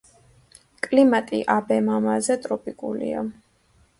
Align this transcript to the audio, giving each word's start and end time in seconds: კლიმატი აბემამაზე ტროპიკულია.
კლიმატი 0.85 1.41
აბემამაზე 1.57 2.39
ტროპიკულია. 2.47 3.23